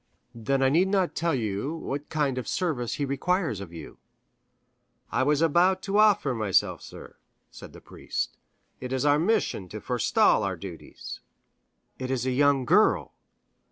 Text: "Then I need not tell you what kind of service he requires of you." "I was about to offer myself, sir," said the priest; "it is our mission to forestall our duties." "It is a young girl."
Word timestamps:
"Then 0.33 0.63
I 0.63 0.69
need 0.69 0.87
not 0.87 1.13
tell 1.13 1.35
you 1.35 1.75
what 1.75 2.09
kind 2.09 2.39
of 2.39 2.47
service 2.47 2.95
he 2.95 3.05
requires 3.05 3.59
of 3.61 3.71
you." 3.71 3.99
"I 5.11 5.21
was 5.21 5.43
about 5.43 5.83
to 5.83 5.99
offer 5.99 6.33
myself, 6.33 6.81
sir," 6.81 7.17
said 7.51 7.71
the 7.71 7.81
priest; 7.81 8.35
"it 8.79 8.91
is 8.91 9.05
our 9.05 9.19
mission 9.19 9.69
to 9.69 9.79
forestall 9.79 10.41
our 10.41 10.55
duties." 10.57 11.19
"It 11.99 12.09
is 12.09 12.25
a 12.25 12.31
young 12.31 12.65
girl." 12.65 13.13